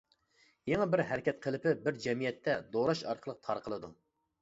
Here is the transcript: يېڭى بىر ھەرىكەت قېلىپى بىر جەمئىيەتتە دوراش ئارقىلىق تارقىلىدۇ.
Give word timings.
يېڭى 0.69 0.87
بىر 0.93 1.03
ھەرىكەت 1.09 1.45
قېلىپى 1.45 1.75
بىر 1.85 2.01
جەمئىيەتتە 2.07 2.59
دوراش 2.75 3.07
ئارقىلىق 3.11 3.43
تارقىلىدۇ. 3.49 3.97